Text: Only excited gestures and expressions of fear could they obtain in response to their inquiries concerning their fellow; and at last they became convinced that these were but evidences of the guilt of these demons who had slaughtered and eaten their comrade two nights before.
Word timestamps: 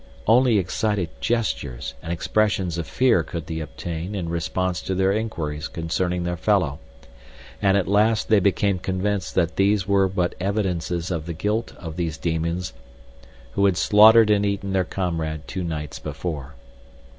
Only 0.25 0.57
excited 0.57 1.09
gestures 1.21 1.93
and 2.01 2.11
expressions 2.11 2.79
of 2.79 2.87
fear 2.87 3.21
could 3.21 3.45
they 3.45 3.59
obtain 3.59 4.15
in 4.15 4.29
response 4.29 4.81
to 4.81 4.95
their 4.95 5.11
inquiries 5.11 5.67
concerning 5.67 6.23
their 6.23 6.35
fellow; 6.37 6.79
and 7.61 7.77
at 7.77 7.87
last 7.87 8.27
they 8.27 8.39
became 8.39 8.79
convinced 8.79 9.35
that 9.35 9.57
these 9.57 9.87
were 9.87 10.07
but 10.07 10.33
evidences 10.39 11.11
of 11.11 11.27
the 11.27 11.33
guilt 11.35 11.75
of 11.77 11.97
these 11.97 12.17
demons 12.17 12.73
who 13.51 13.65
had 13.65 13.77
slaughtered 13.77 14.31
and 14.31 14.43
eaten 14.43 14.73
their 14.73 14.85
comrade 14.85 15.47
two 15.47 15.63
nights 15.63 15.99
before. 15.99 16.55